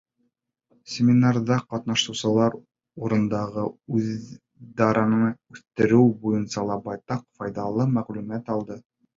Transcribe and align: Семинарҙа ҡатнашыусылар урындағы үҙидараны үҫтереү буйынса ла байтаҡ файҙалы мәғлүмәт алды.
Семинарҙа 0.93 1.57
ҡатнашыусылар 1.73 2.57
урындағы 3.09 3.67
үҙидараны 3.99 5.31
үҫтереү 5.57 6.03
буйынса 6.25 6.67
ла 6.71 6.81
байтаҡ 6.89 7.25
файҙалы 7.43 7.87
мәғлүмәт 8.01 8.55
алды. 8.57 8.85